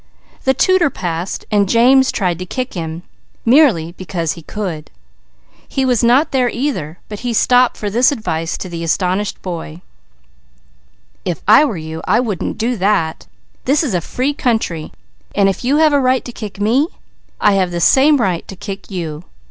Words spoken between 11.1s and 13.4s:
"If I were you I wouldn't do that.